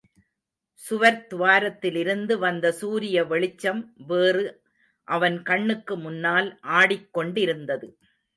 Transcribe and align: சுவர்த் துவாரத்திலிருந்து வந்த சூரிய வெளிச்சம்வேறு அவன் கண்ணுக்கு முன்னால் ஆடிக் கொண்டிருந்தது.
சுவர்த் 0.79 1.25
துவாரத்திலிருந்து 1.33 2.37
வந்த 2.37 2.71
சூரிய 2.71 3.23
வெளிச்சம்வேறு 3.23 4.45
அவன் 5.07 5.37
கண்ணுக்கு 5.43 5.97
முன்னால் 5.97 6.49
ஆடிக் 6.61 7.13
கொண்டிருந்தது. 7.13 7.89